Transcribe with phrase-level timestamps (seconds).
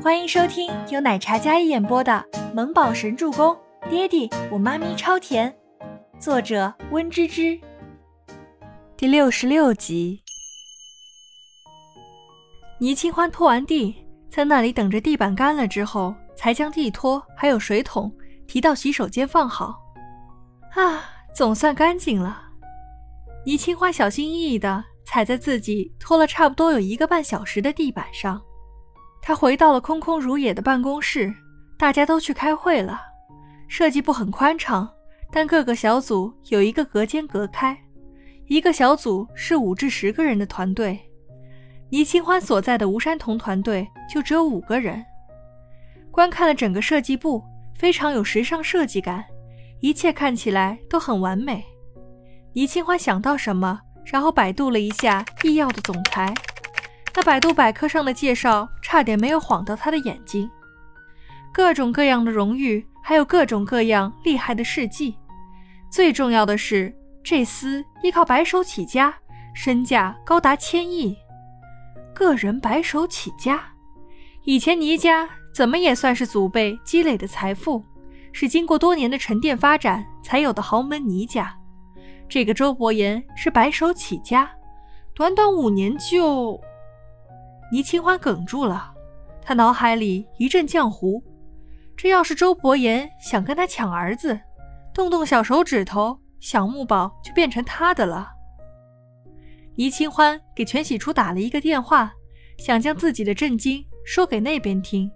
[0.00, 3.48] 欢迎收听由奶茶一演播的《萌宝神助攻》，
[3.90, 5.52] 爹地我妈咪超甜，
[6.20, 7.58] 作者温芝芝。
[8.96, 10.22] 第六十六集。
[12.78, 13.96] 倪清欢拖完地，
[14.30, 18.10] 在那里等着地板干了之后，才将地拖还有水桶
[18.46, 19.80] 提到洗手间放好。
[20.76, 21.02] 啊，
[21.34, 22.40] 总算干净了。
[23.44, 28.40] 倪清欢小心翼翼地踩在自己拖了差不多有一个半小时的地板上。
[29.20, 31.32] 他回到了空空如也的办公室，
[31.78, 33.00] 大家都去开会了。
[33.68, 34.88] 设计部很宽敞，
[35.30, 37.78] 但各个小组有一个隔间隔开，
[38.46, 40.98] 一个小组是五至十个人的团队。
[41.90, 45.04] 倪清欢所在的吴山童团队就只有五个人。
[46.10, 47.42] 观看了整个设计部，
[47.76, 49.24] 非常有时尚设计感，
[49.80, 51.64] 一切看起来都很完美。
[52.54, 56.34] 倪清欢想到什么，然后百度了一下易药的总裁。
[57.14, 60.50] 那百度百科上的介绍差点没有晃到他的眼睛，
[61.52, 65.14] 各种各样的荣誉，还有各种各样厉害的事迹。
[65.90, 69.14] 最重要的是，这厮依靠白手起家，
[69.54, 71.14] 身价高达千亿。
[72.14, 73.62] 个人白手起家，
[74.44, 77.84] 以前倪家怎么也算是祖辈积累的财富，
[78.32, 81.54] 是经过多年的沉淀发展才有的豪门倪家。
[82.26, 84.50] 这个周伯言是白手起家，
[85.14, 86.58] 短短五年就……
[87.70, 88.94] 倪清欢哽住了，
[89.42, 91.22] 他脑海里一阵浆糊。
[91.96, 94.40] 这要是周伯言想跟他抢儿子，
[94.94, 98.30] 动动小手指头，小木宝就变成他的了。
[99.76, 102.12] 倪清欢给全喜初打了一个电话，
[102.58, 105.10] 想将自己的震惊说给那边听。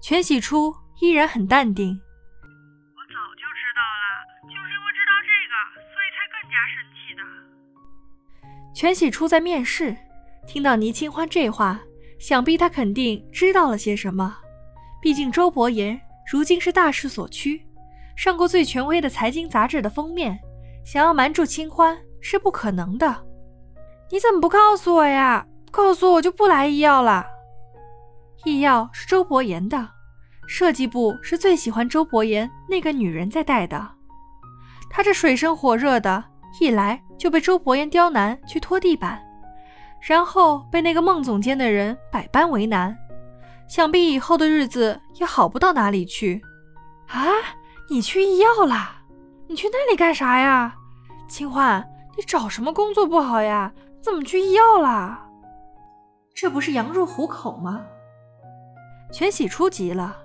[0.00, 1.88] 全喜初依然很淡定
[2.96, 4.04] ：“我早就知道了，
[4.42, 5.54] 就是因为知道这个，
[5.92, 7.20] 所以才更加生气的。”
[8.74, 9.96] 全喜初在面试。
[10.46, 11.80] 听到倪清欢这话，
[12.18, 14.36] 想必他肯定知道了些什么。
[15.00, 17.64] 毕竟周伯言如今是大势所趋，
[18.16, 20.38] 上过最权威的财经杂志的封面，
[20.84, 23.24] 想要瞒住清欢是不可能的。
[24.10, 25.46] 你怎么不告诉我呀？
[25.70, 27.24] 告诉我就不来医药了。
[28.44, 29.88] 医药是周伯言的，
[30.46, 33.90] 设计部是最喜欢周伯言那个女人在带的。
[34.90, 36.22] 他这水深火热的，
[36.60, 39.18] 一来就被周伯言刁难去拖地板。
[40.02, 42.96] 然后被那个孟总监的人百般为难，
[43.68, 46.42] 想必以后的日子也好不到哪里去。
[47.08, 47.22] 啊，
[47.88, 48.96] 你去医药啦？
[49.46, 50.74] 你去那里干啥呀？
[51.28, 53.72] 清欢，你找什么工作不好呀？
[54.00, 55.28] 怎么去医药啦？
[56.34, 57.82] 这不是羊入虎口吗？
[59.12, 60.16] 全喜初急了。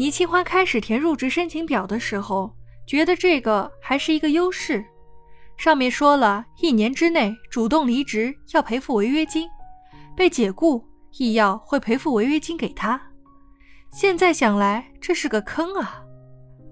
[0.00, 2.56] 倪清欢开始填入职申请表的时候，
[2.86, 4.82] 觉得这个还是一个优势。
[5.58, 9.46] 上面说了一年之内主动离职要赔付违约金，
[10.16, 10.82] 被解雇
[11.18, 12.98] 亦要会赔付违约金给他。
[13.92, 16.02] 现在想来这是个坑啊！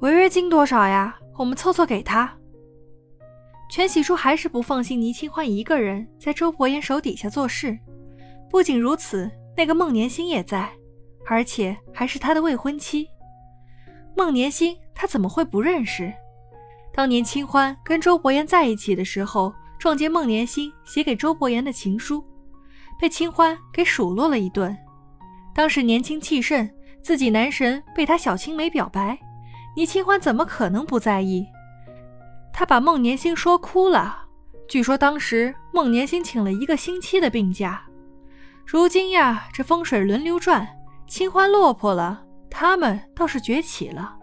[0.01, 1.15] 违约金多少呀？
[1.37, 2.35] 我们凑凑给他。
[3.71, 7.79] 全喜初还是不放心倪清欢一个人在周伯言手底下做事。
[8.49, 10.73] 不仅如此，那个孟年星也在，
[11.27, 13.07] 而且还是他的未婚妻。
[14.17, 16.13] 孟年星，他怎么会不认识？
[16.93, 22.25] 当年清欢跟周伯言在一起的时候，撞见孟年星写给周伯言的情书，
[22.99, 24.77] 被清欢给数落了一顿。
[25.55, 26.69] 当时年轻气盛，
[27.01, 29.17] 自己男神被他小青梅表白，
[29.77, 31.47] 倪清欢怎么可能不在意？
[32.53, 34.25] 他把孟年星说哭了。
[34.69, 37.83] 据说当时孟年星请了一个星期的病假。
[38.67, 40.69] 如今呀，这风水轮流转，
[41.07, 42.25] 清欢落魄了。
[42.51, 44.17] 他们倒是崛起了，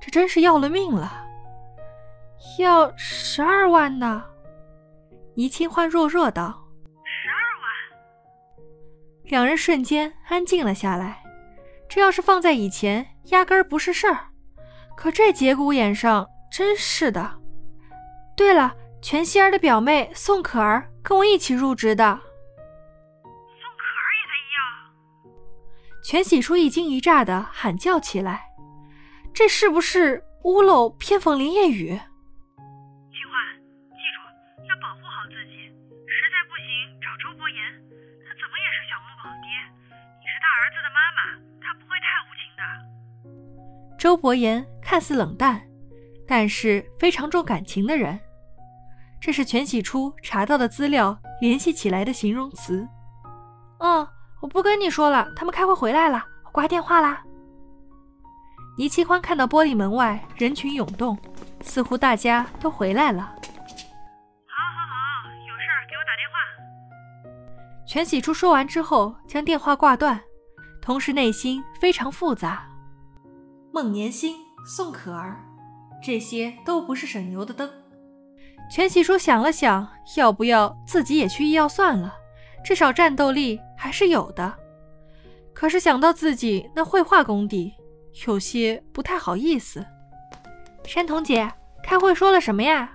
[0.00, 1.26] 这真是要了命了！
[2.58, 4.24] 要十二万呢？
[5.34, 6.68] 倪清欢弱弱道
[7.04, 8.64] ：“十二万。”
[9.24, 11.22] 两人瞬间安静了下来。
[11.88, 14.18] 这要是放在以前，压根儿不是事儿。
[14.96, 17.38] 可这节骨眼上，真是的。
[18.36, 22.18] 对了，全希儿的表妹宋可儿跟我一起入职的。
[26.02, 28.46] 全喜初一惊一乍的喊叫起来
[29.32, 31.88] ：“这是不是屋漏偏逢连夜雨？”
[33.14, 33.38] 清欢，
[33.90, 34.18] 记住
[34.68, 35.70] 要保护好自己，
[36.06, 36.66] 实在不行
[37.00, 37.56] 找周伯言，
[38.26, 39.46] 他怎么也是小木宝爹，
[40.18, 43.96] 你是他儿子的妈妈，他不会太无情的。
[43.96, 45.62] 周伯言看似冷淡，
[46.26, 48.18] 但是非常重感情的人，
[49.20, 52.88] 这是全喜初查到的资料联系起来的形容词。
[53.78, 54.06] 嗯。
[54.42, 57.22] 我不跟你说了，他们开会回来了，我挂电话啦。
[58.76, 61.16] 倪清欢看到玻璃门外人群涌动，
[61.60, 63.22] 似乎大家都回来了。
[63.22, 67.86] 好，好，好，有事给我打电话。
[67.86, 70.20] 全喜初说完之后，将电话挂断，
[70.80, 72.64] 同时内心非常复杂。
[73.72, 74.34] 孟年星、
[74.66, 75.36] 宋可儿，
[76.02, 77.70] 这些都不是省油的灯。
[78.68, 79.86] 全喜初想了想，
[80.16, 82.14] 要不要自己也去医药算了，
[82.64, 84.54] 至少战斗力还是有的。
[85.52, 87.72] 可是想到自己那绘画功底，
[88.26, 89.84] 有些不太好意思。
[90.84, 91.50] 山童姐，
[91.82, 92.90] 开会说了什么呀？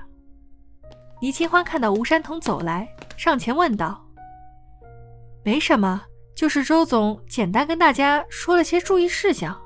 [1.21, 4.05] 倪清欢看到吴山童走来，上前问道
[5.43, 6.03] ：“没什么，
[6.35, 9.59] 就是周总简单跟大家说了些注意事项。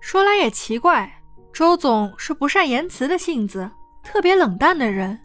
[0.00, 1.10] 说来也奇怪，
[1.52, 3.70] 周总是不善言辞的性子，
[4.02, 5.18] 特别冷淡的人，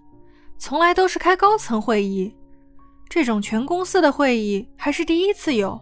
[0.58, 2.34] 从来都是开高层会议，
[3.10, 5.82] 这种全公司的会议还是第一次有。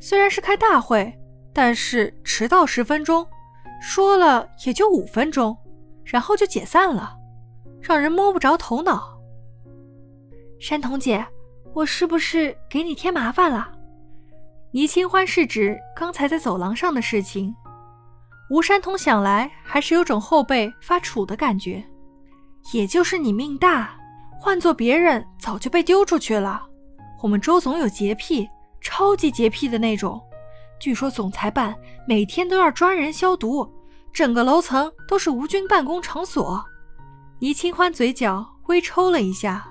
[0.00, 1.12] 虽然是开大会。”
[1.54, 3.26] 但是迟到十分钟，
[3.82, 5.54] 说了也就五分钟，
[6.02, 7.14] 然后就解散了，
[7.78, 9.20] 让人摸不着头脑。
[10.58, 11.22] 山童姐，
[11.74, 13.70] 我是不是给你添麻烦了？
[14.70, 17.54] 倪清欢是指刚才在走廊上的事情。
[18.48, 21.84] 吴山童想来还是有种后背发怵的感觉，
[22.72, 23.94] 也就是你命大，
[24.42, 26.66] 换做别人早就被丢出去了。
[27.22, 28.48] 我们周总有洁癖，
[28.80, 30.20] 超级洁癖的那种。
[30.80, 31.72] 据说总裁办
[32.08, 33.72] 每天都要专人消毒，
[34.12, 36.60] 整个楼层都是无菌办公场所。
[37.38, 39.64] 倪清欢嘴角微抽了一下，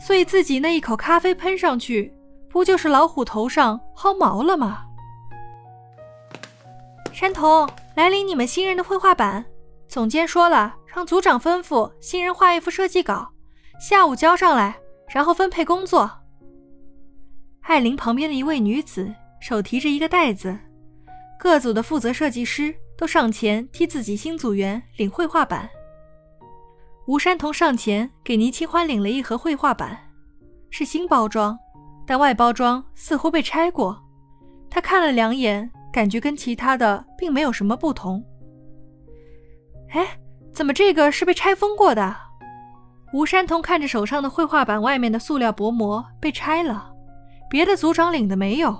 [0.00, 2.10] 所以自己那一口咖啡喷上去，
[2.48, 4.86] 不就是老虎头上薅毛了吗？
[7.12, 9.44] 山童，来领你们新人的绘画板。
[9.86, 13.32] 总监说了，让组长吩咐新人画一幅设计稿，
[13.78, 14.76] 下午交上来，
[15.08, 16.10] 然后分配工作。
[17.62, 19.12] 艾琳旁边的一位女子。
[19.40, 20.58] 手提着一个袋子，
[21.38, 25.70] 各组的负责设计师都上前替自己新组员领绘画板。
[27.06, 29.96] 吴山童上前给倪清欢领了一盒绘画板，
[30.70, 31.56] 是新包装，
[32.04, 33.96] 但外包装似乎被拆过。
[34.68, 38.20] 他看了两眼，感觉跟其他的并没有什么不同。
[39.90, 40.18] 哎，
[40.52, 42.16] 怎么这个是被拆封过的？
[43.12, 46.92] 吴山童看着手上的绘画板外面的塑料薄膜被拆了，
[47.48, 48.76] 别的组长领的没有。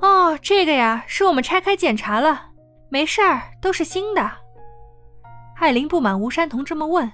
[0.00, 2.46] 哦，这个呀，是我们拆开检查了，
[2.88, 4.30] 没事儿，都是新的。
[5.56, 7.10] 艾琳不满吴山童这么问，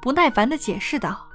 [0.00, 1.26] 不耐烦地解释道。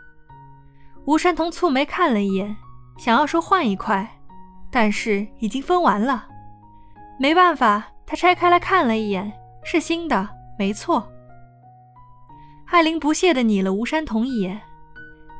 [1.05, 2.55] 吴山童蹙眉看了一眼，
[2.97, 4.09] 想要说换一块，
[4.71, 6.25] 但是已经分完了，
[7.19, 9.31] 没办法，他拆开来看了一眼，
[9.63, 11.05] 是新的，没错。
[12.73, 14.59] 艾琳不屑地睨了吴山童一眼：“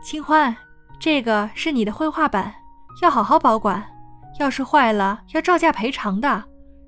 [0.06, 0.56] 清欢，
[1.00, 2.53] 这个是你的绘画板，
[3.01, 3.83] 要好好保管。”
[4.39, 6.44] 要是坏了，要照价赔偿的。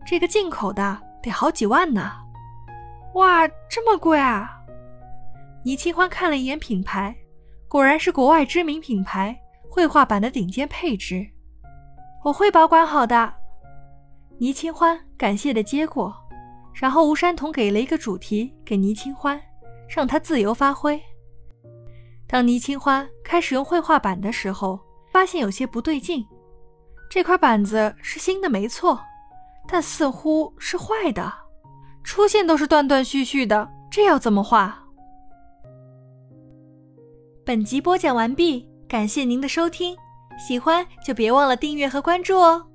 [0.05, 2.11] 这个进口的得好几万呢。
[3.15, 4.51] 哇，这么贵啊！
[5.63, 7.15] 倪清欢看了一眼品牌，
[7.67, 9.35] 果然是国外知名品牌，
[9.67, 11.25] 绘画板的顶尖配置。
[12.23, 13.33] 我会保管好的。
[14.37, 16.15] 倪清欢感谢的接过，
[16.71, 19.41] 然后吴山童给了一个主题给倪清欢，
[19.87, 21.01] 让他自由发挥。
[22.27, 24.79] 当倪清欢开始用绘画板的时候，
[25.11, 26.25] 发现有些不对劲。
[27.09, 28.99] 这块板子是新的，没错，
[29.67, 31.31] 但似乎是坏的，
[32.03, 34.83] 出现都是断断续续的，这要怎么画？
[37.45, 39.95] 本集播讲完毕，感谢您的收听，
[40.37, 42.65] 喜欢就别忘了订阅和关注哦。